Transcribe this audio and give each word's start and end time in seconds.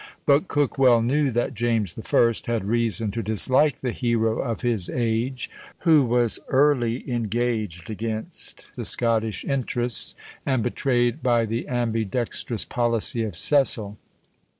But 0.25 0.47
Coke 0.47 0.79
well 0.79 1.03
knew 1.03 1.29
that 1.29 1.53
James 1.53 1.93
the 1.93 2.01
First 2.01 2.47
had 2.47 2.65
reason 2.65 3.11
to 3.11 3.21
dislike 3.21 3.81
the 3.81 3.91
hero 3.91 4.39
of 4.41 4.61
his 4.61 4.89
age, 4.89 5.47
who 5.81 6.03
was 6.03 6.39
early 6.47 7.07
engaged 7.07 7.87
against 7.87 8.73
the 8.75 8.83
Scottish 8.83 9.45
interests, 9.45 10.15
and 10.43 10.63
betrayed 10.63 11.21
by 11.21 11.45
the 11.45 11.67
ambidexterous 11.69 12.67
policy 12.67 13.21
of 13.21 13.37
Cecil. 13.37 13.95